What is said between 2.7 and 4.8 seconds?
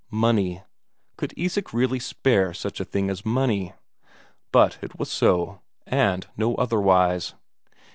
a thing as money? But